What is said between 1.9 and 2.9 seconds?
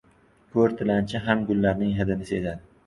hidini sezadi.